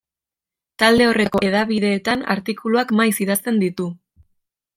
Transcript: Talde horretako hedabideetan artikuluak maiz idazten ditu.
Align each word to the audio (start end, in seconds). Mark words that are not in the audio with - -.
Talde 0.83 1.05
horretako 1.09 1.41
hedabideetan 1.49 2.25
artikuluak 2.37 2.95
maiz 3.01 3.13
idazten 3.27 3.63
ditu. 3.67 3.89